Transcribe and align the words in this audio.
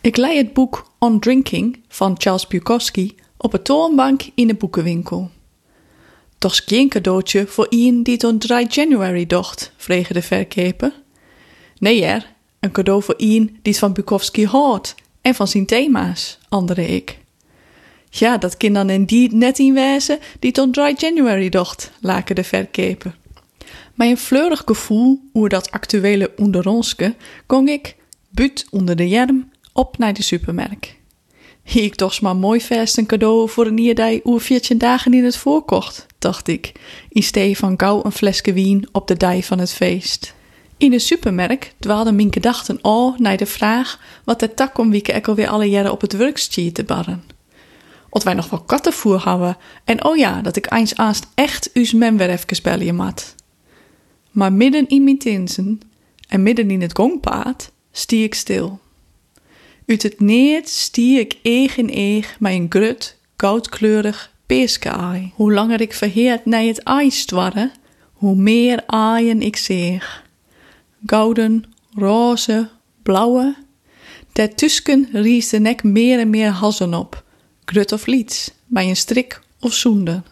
Ik 0.00 0.16
lei 0.16 0.36
het 0.36 0.52
boek 0.52 0.90
On 0.98 1.20
Drinking 1.20 1.82
van 1.88 2.14
Charles 2.18 2.46
Bukowski 2.46 3.14
op 3.36 3.52
een 3.52 3.62
toonbank 3.62 4.22
in 4.34 4.46
de 4.46 4.54
boekenwinkel. 4.54 5.30
Toch 6.38 6.60
geen 6.66 6.88
cadeautje 6.88 7.46
voor 7.46 7.66
iemand 7.70 8.04
die 8.04 8.14
het 8.14 8.24
on 8.24 8.38
3 8.38 8.66
January 8.66 9.26
docht, 9.26 9.72
vregen 9.76 10.14
de 10.14 10.22
verkeper. 10.22 10.92
Nee, 11.78 12.04
er, 12.04 12.26
een 12.60 12.70
cadeau 12.70 13.02
voor 13.02 13.14
iemand 13.16 13.48
die 13.48 13.72
het 13.72 13.78
van 13.78 13.92
Bukowski 13.92 14.46
houdt 14.46 14.94
en 15.20 15.34
van 15.34 15.48
zijn 15.48 15.66
thema's, 15.66 16.38
andere 16.48 16.86
ik. 16.86 17.18
Ja, 18.10 18.38
dat 18.38 18.56
kind 18.56 18.74
dan 18.74 18.90
in 18.90 19.04
die 19.04 19.34
net 19.34 19.58
in 19.58 19.74
wijze 19.74 20.18
die 20.38 20.50
het 20.50 20.58
on 20.58 20.72
3 20.72 20.94
January 20.96 21.48
docht, 21.48 21.90
laken 22.00 22.34
de 22.34 22.44
verkeper. 22.44 23.16
Met 23.94 24.08
een 24.08 24.16
fleurig 24.16 24.62
gevoel 24.66 25.20
over 25.32 25.48
dat 25.48 25.70
actuele 25.70 26.32
onderonske 26.36 27.14
kon 27.46 27.68
ik, 27.68 27.96
buut 28.34 28.66
onder 28.70 28.96
de 28.96 29.08
jerm, 29.08 29.50
op 29.72 29.98
naar 29.98 30.12
de 30.12 30.22
supermarkt. 30.22 30.94
Hier 31.62 31.82
ik 31.82 31.94
toch 31.94 32.20
maar 32.20 32.36
mooi 32.36 32.60
vast 32.60 32.98
een 32.98 33.06
cadeau 33.06 33.48
voor 33.48 33.66
een 33.66 33.78
ierdij 33.78 34.20
oer 34.24 34.40
14 34.40 34.78
dagen 34.78 35.14
in 35.14 35.24
het 35.24 35.36
voorkocht, 35.36 36.06
dacht 36.18 36.48
ik, 36.48 36.72
in 37.08 37.22
steed 37.22 37.56
van 37.56 37.74
gauw 37.76 38.04
een 38.04 38.12
flesje 38.12 38.52
wien 38.52 38.88
op 38.92 39.08
de 39.08 39.16
dij 39.16 39.42
van 39.42 39.58
het 39.58 39.72
feest. 39.72 40.34
In 40.76 40.90
de 40.90 40.98
supermarkt 40.98 41.74
dwaalden 41.78 42.14
mijn 42.14 42.32
gedachten 42.32 42.78
al 42.80 43.14
naar 43.18 43.36
de 43.36 43.46
vraag 43.46 44.00
wat 44.24 44.40
de 44.40 44.54
tak 44.54 44.78
om 44.78 44.90
wieke 44.90 45.12
ik 45.12 45.28
alweer 45.28 45.48
alle 45.48 45.70
jaren 45.70 45.92
op 45.92 46.00
het 46.00 46.12
werkstier 46.12 46.72
te 46.72 46.84
barren. 46.84 47.22
Of 48.08 48.22
wij 48.22 48.34
nog 48.34 48.50
wel 48.50 48.60
kattenvoer 48.60 49.18
hadden 49.18 49.56
en 49.84 50.04
oh 50.04 50.16
ja, 50.16 50.40
dat 50.42 50.56
ik 50.56 50.72
eens 50.72 50.96
aanst 50.96 51.26
echt 51.34 51.70
us 51.74 51.92
mem 51.92 52.16
weer 52.16 52.30
even 52.30 52.94
mat. 52.94 53.34
Maar 54.30 54.52
midden 54.52 54.88
in 54.88 55.04
mijn 55.04 55.18
tinsen 55.18 55.80
en 56.28 56.42
midden 56.42 56.70
in 56.70 56.82
het 56.82 56.96
gongpaad 56.96 57.72
stie 57.96 58.24
ik 58.24 58.34
stil. 58.34 58.78
Uit 59.86 60.02
het 60.02 60.20
neert 60.20 60.68
stie 60.68 61.18
ik 61.18 61.36
eeg 61.42 61.76
in 61.76 61.88
eeg 61.92 62.36
een 62.40 62.66
grut, 62.68 63.16
koudkleurig 63.36 64.32
peeske 64.46 65.30
Hoe 65.34 65.52
langer 65.52 65.80
ik 65.80 65.92
verheerd 65.92 66.44
naar 66.44 66.62
het 66.62 66.82
ijs 66.82 67.24
warre, 67.24 67.70
hoe 68.12 68.36
meer 68.36 68.82
aaien 68.86 69.42
ik 69.42 69.56
zeeg. 69.56 70.24
Gouden, 71.06 71.64
roze, 71.94 72.68
blauwe. 73.02 73.54
Daartussen 74.32 75.08
ries 75.12 75.48
de 75.48 75.58
nek 75.58 75.82
meer 75.82 76.18
en 76.18 76.30
meer 76.30 76.50
hazen 76.50 76.94
op, 76.94 77.24
grut 77.64 77.92
of 77.92 78.06
liets, 78.06 78.50
bij 78.66 78.88
een 78.88 78.96
strik 78.96 79.40
of 79.60 79.72
zoende. 79.72 80.22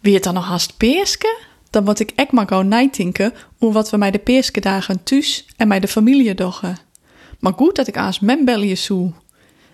Wie 0.00 0.14
het 0.14 0.22
dan 0.22 0.34
nog 0.34 0.46
haast 0.46 0.76
peeske? 0.76 1.38
Dan 1.72 1.84
moet 1.84 2.00
ik 2.00 2.12
ek 2.14 2.32
maar 2.32 2.46
gauw 2.46 2.62
nijtinken 2.62 3.32
hoe 3.58 3.72
wat 3.72 3.90
we 3.90 3.96
mij 3.96 4.10
de 4.10 4.18
peeske 4.18 4.60
dagen 4.60 5.02
thuis 5.02 5.46
en 5.56 5.68
mij 5.68 5.80
de 5.80 5.88
familie 5.88 6.34
doggen. 6.34 6.78
Maar 7.38 7.52
goed 7.52 7.76
dat 7.76 7.86
ik 7.86 7.96
aas 7.96 8.20
men 8.20 8.44
bellen 8.44 8.78
zoe. 8.78 9.12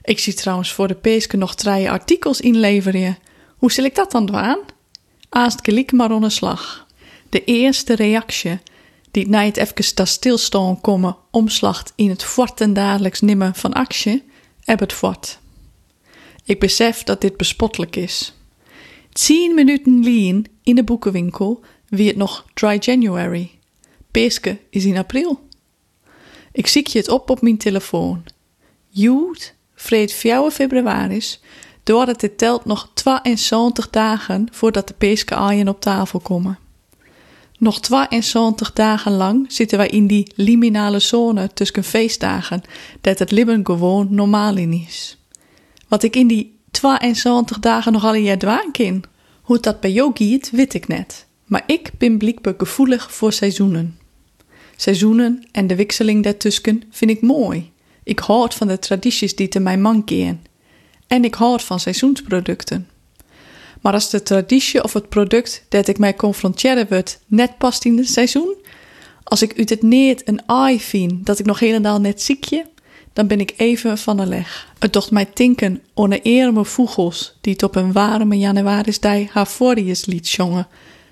Ik 0.02 0.18
zie 0.18 0.34
trouwens 0.34 0.72
voor 0.72 0.88
de 0.88 0.94
peeske 0.94 1.36
nog 1.36 1.54
drie 1.54 1.90
artikels 1.90 2.40
inleveren. 2.40 3.18
Hoe 3.56 3.72
zal 3.72 3.84
ik 3.84 3.94
dat 3.94 4.10
dan 4.10 4.26
doen? 4.26 4.58
Aast 5.28 5.58
gelijk 5.62 5.92
maar 5.92 6.30
slag. 6.30 6.86
De 7.28 7.44
eerste 7.44 7.94
reactie, 7.94 8.58
die 9.10 9.28
na 9.28 9.44
het 9.44 9.56
even 9.56 9.94
ta 9.94 10.04
stilstaan 10.04 10.80
komen, 10.80 11.16
omslacht 11.30 11.92
in 11.96 12.08
het 12.08 12.24
fort 12.24 12.60
en 12.60 12.72
dagelijks 12.72 13.20
nimmen 13.20 13.54
van 13.54 13.72
actie, 13.72 14.24
heb 14.64 14.80
het 14.80 14.92
fort. 14.92 15.38
Ik 16.44 16.60
besef 16.60 17.02
dat 17.02 17.20
dit 17.20 17.36
bespottelijk 17.36 17.96
is. 17.96 18.32
Tien 19.12 19.54
minuten 19.54 20.00
lien 20.00 20.46
in 20.62 20.74
de 20.74 20.84
boekenwinkel 20.84 21.64
wie 21.88 22.06
het 22.06 22.16
nog 22.16 22.44
Dry 22.54 22.76
January. 22.80 23.50
Peeske 24.10 24.58
is 24.70 24.84
in 24.84 24.96
april. 24.96 25.46
Ik 26.52 26.66
zie 26.66 26.88
je 26.90 26.98
het 26.98 27.08
op 27.08 27.30
op 27.30 27.42
mijn 27.42 27.58
telefoon. 27.58 28.24
Joet, 28.88 29.54
vreed 29.74 30.12
4 30.12 30.50
februari, 30.50 31.22
doordat 31.82 32.20
het 32.20 32.38
telt 32.38 32.64
nog 32.64 32.90
72 32.94 33.90
dagen 33.90 34.48
voordat 34.52 34.88
de 34.88 34.94
peeskaaien 34.94 35.68
op 35.68 35.80
tafel 35.80 36.20
komen. 36.20 36.58
Nog 37.58 37.80
72 37.80 38.72
dagen 38.72 39.12
lang 39.12 39.52
zitten 39.52 39.78
wij 39.78 39.88
in 39.88 40.06
die 40.06 40.32
liminale 40.34 40.98
zone 40.98 41.50
tussen 41.54 41.84
feestdagen, 41.84 42.62
dat 43.00 43.18
het 43.18 43.30
leven 43.30 43.66
gewoon 43.66 44.06
normaal 44.10 44.56
in 44.56 44.72
is. 44.72 45.18
Wat 45.88 46.02
ik 46.02 46.16
in 46.16 46.26
die 46.26 46.58
72 46.70 47.58
dagen 47.58 47.92
nog 47.92 48.04
al 48.04 48.14
een 48.14 48.22
jaar 48.22 48.38
dwaan 48.38 48.70
kan. 48.72 49.02
Hoe 49.42 49.60
dat 49.60 49.80
bij 49.80 49.92
jou 49.92 50.10
gaat, 50.14 50.50
weet 50.50 50.74
ik 50.74 50.88
net. 50.88 51.27
Maar 51.48 51.62
ik 51.66 51.90
ben 51.98 52.18
blijkbaar 52.18 52.54
gevoelig 52.56 53.12
voor 53.12 53.32
seizoenen. 53.32 53.98
Seizoenen 54.76 55.42
en 55.52 55.66
de 55.66 55.76
wisseling 55.76 56.24
daartussen 56.24 56.82
vind 56.90 57.10
ik 57.10 57.20
mooi. 57.20 57.70
Ik 58.02 58.18
houd 58.18 58.54
van 58.54 58.66
de 58.66 58.78
tradities 58.78 59.36
die 59.36 59.48
te 59.48 59.60
mijn 59.60 59.80
man 59.80 60.04
keren. 60.04 60.42
En 61.06 61.24
ik 61.24 61.34
houd 61.34 61.62
van 61.62 61.80
seizoensproducten. 61.80 62.88
Maar 63.80 63.92
als 63.92 64.10
de 64.10 64.22
traditie 64.22 64.84
of 64.84 64.92
het 64.92 65.08
product 65.08 65.64
dat 65.68 65.88
ik 65.88 65.98
mij 65.98 66.14
confronteren 66.14 66.86
wordt 66.88 67.20
net 67.26 67.58
past 67.58 67.84
in 67.84 67.96
het 67.96 68.08
seizoen, 68.08 68.54
als 69.24 69.42
ik 69.42 69.58
uit 69.58 69.70
het 69.70 69.82
neet 69.82 70.28
een 70.28 70.42
ai 70.46 70.80
vind 70.80 71.26
dat 71.26 71.38
ik 71.38 71.46
nog 71.46 71.58
helemaal 71.58 72.00
net 72.00 72.22
ziekje, 72.22 72.66
dan 73.12 73.26
ben 73.26 73.40
ik 73.40 73.54
even 73.56 73.98
van 73.98 74.16
de 74.16 74.26
leg. 74.26 74.72
Het 74.78 74.92
docht 74.92 75.10
mij 75.10 75.24
tinken 75.24 75.82
onder 75.94 76.20
eerme 76.22 76.64
vogels 76.64 77.38
die 77.40 77.52
het 77.52 77.62
op 77.62 77.76
een 77.76 77.92
warme 77.92 78.38
januarisdij 78.38 79.28
haar 79.32 79.50
liet 80.04 80.30
jongen, 80.30 80.68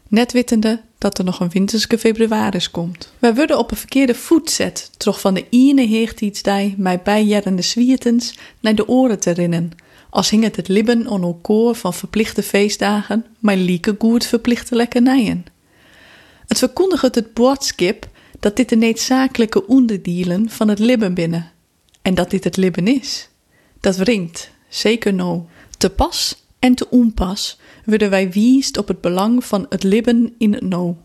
net 0.08 0.32
wittende 0.32 0.80
dat 0.98 1.18
er 1.18 1.24
nog 1.24 1.40
een 1.40 1.48
winterske 1.48 1.98
februaris 1.98 2.70
komt. 2.70 3.12
Wij 3.18 3.34
worden 3.34 3.58
op 3.58 3.70
een 3.70 3.76
verkeerde 3.76 4.14
voet 4.14 4.50
zet, 4.50 4.90
toch 4.96 5.20
van 5.20 5.34
de 5.34 5.46
ene 5.50 5.82
heertijdsdij 5.82 6.74
mij 6.78 7.02
bijjerende 7.02 7.62
zwiertens 7.62 8.38
naar 8.60 8.74
de 8.74 8.88
oren 8.88 9.18
te 9.20 9.30
rinnen, 9.30 9.70
als 10.10 10.30
hing 10.30 10.42
het 10.42 10.56
het 10.56 10.68
libben 10.68 11.06
on 11.06 11.40
koor 11.40 11.74
van 11.74 11.94
verplichte 11.94 12.42
feestdagen, 12.42 13.24
mijn 13.38 13.64
lieke 13.64 13.96
goed 13.98 14.26
verplichte 14.26 14.74
lekkernijen. 14.74 15.44
Het 16.46 16.58
verkondigt 16.58 17.14
het 17.14 17.34
boodschap 17.34 18.08
dat 18.40 18.56
dit 18.56 18.68
de 18.68 18.76
noodzakelijke 18.76 19.66
onderdelen 19.66 20.50
van 20.50 20.68
het 20.68 20.78
libben 20.78 21.14
binnen, 21.14 21.52
en 22.02 22.14
dat 22.14 22.30
dit 22.30 22.44
het 22.44 22.56
libben 22.56 22.86
is. 22.86 23.28
Dat 23.80 23.96
wringt, 23.96 24.50
zeker 24.68 25.14
no. 25.14 25.48
Te 25.78 25.90
pas 25.90 26.45
en 26.58 26.74
te 26.74 26.90
onpas 26.90 27.58
worden 27.84 28.10
wij 28.10 28.30
wiest 28.30 28.78
op 28.78 28.88
het 28.88 29.00
belang 29.00 29.44
van 29.44 29.66
het 29.68 29.82
libben 29.82 30.34
in 30.38 30.52
het 30.52 30.62
no. 30.62 30.98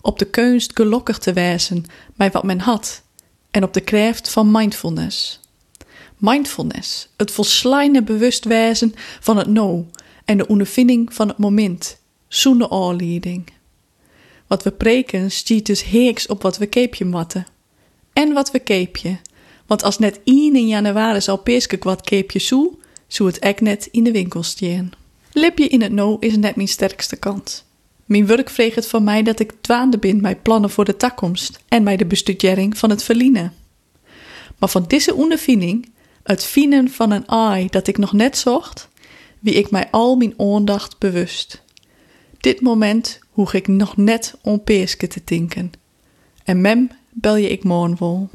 Op 0.00 0.18
de 0.18 0.24
kunst 0.24 0.70
gelukkig 0.74 1.18
te 1.18 1.32
wijzen 1.32 1.84
bij 2.14 2.30
wat 2.30 2.44
men 2.44 2.60
had 2.60 3.02
en 3.50 3.62
op 3.62 3.72
de 3.72 3.80
kracht 3.80 4.30
van 4.30 4.50
mindfulness. 4.50 5.40
Mindfulness, 6.16 7.08
het 7.16 7.30
volslijne 7.30 8.02
bewustwijzen 8.02 8.94
van 9.20 9.36
het 9.36 9.46
no 9.46 9.86
en 10.24 10.36
de 10.36 10.46
ondervinding 10.46 11.14
van 11.14 11.28
het 11.28 11.38
moment, 11.38 11.98
zonder 12.28 12.70
aanleiding. 12.70 13.52
Wat 14.46 14.62
we 14.62 14.70
preken 14.70 15.30
stiet 15.30 15.66
dus 15.66 15.84
heeks 15.84 16.26
op 16.26 16.42
wat 16.42 16.58
we 16.58 16.66
keepje 16.66 17.04
matten. 17.04 17.46
En 18.12 18.32
wat 18.32 18.50
we 18.50 18.58
keepje, 18.58 19.18
want 19.66 19.82
als 19.82 19.98
net 19.98 20.20
1 20.24 20.56
in 20.56 20.66
januari 20.66 21.20
al 21.26 21.38
peeske 21.38 21.76
wat 21.80 22.00
keepje 22.00 22.38
zoe, 22.38 22.70
zou 23.06 23.28
het 23.28 23.38
ek 23.38 23.60
net 23.60 23.88
in 23.90 24.04
de 24.04 24.12
winkel 24.12 24.42
stien. 24.42 24.92
Lipje 25.32 25.68
in 25.68 25.82
het 25.82 25.92
no 25.92 26.16
is 26.20 26.36
net 26.36 26.56
mijn 26.56 26.68
sterkste 26.68 27.16
kant. 27.16 27.64
Mijn 28.04 28.26
werk 28.26 28.50
vreeg 28.50 28.74
het 28.74 28.86
van 28.86 29.04
mij 29.04 29.22
dat 29.22 29.40
ik 29.40 29.52
dwaande 29.60 29.98
bin 29.98 30.20
mijn 30.20 30.42
plannen 30.42 30.70
voor 30.70 30.84
de 30.84 30.96
takkomst 30.96 31.60
en 31.68 31.84
bij 31.84 31.96
de 31.96 32.06
bestudering 32.06 32.78
van 32.78 32.90
het 32.90 33.02
verliezen. 33.02 33.52
Maar 34.58 34.68
van 34.68 34.84
deze 34.86 35.14
ondervinding, 35.14 35.90
het 36.22 36.44
vinden 36.44 36.90
van 36.90 37.10
een 37.10 37.28
ai 37.28 37.66
dat 37.70 37.86
ik 37.86 37.98
nog 37.98 38.12
net 38.12 38.36
zocht, 38.36 38.88
wie 39.40 39.54
ik 39.54 39.70
mij 39.70 39.88
al 39.90 40.16
mijn 40.16 40.34
aandacht 40.36 40.98
bewust. 40.98 41.62
Dit 42.40 42.60
moment 42.60 43.20
hoeg 43.30 43.52
ik 43.52 43.68
nog 43.68 43.96
net 43.96 44.34
om 44.42 44.64
peeske 44.64 45.06
te 45.06 45.24
tinken. 45.24 45.72
En 46.44 46.60
mem 46.60 46.90
bel 47.10 47.36
je 47.36 47.48
ik 47.48 47.64
morgen. 47.64 48.30